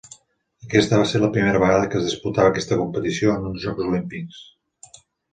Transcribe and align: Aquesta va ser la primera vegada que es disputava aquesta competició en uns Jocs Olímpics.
Aquesta 0.67 0.97
va 0.99 1.09
ser 1.09 1.19
la 1.23 1.27
primera 1.35 1.59
vegada 1.63 1.91
que 1.91 1.99
es 1.99 2.07
disputava 2.07 2.51
aquesta 2.53 2.77
competició 2.79 3.35
en 3.35 3.45
uns 3.51 3.61
Jocs 3.67 3.85
Olímpics. 3.91 4.41